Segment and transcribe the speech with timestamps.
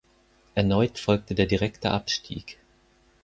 [0.55, 2.57] Erneut folgte der direkte Abstieg.